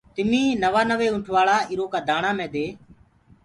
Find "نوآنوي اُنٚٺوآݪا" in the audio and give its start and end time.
0.63-1.57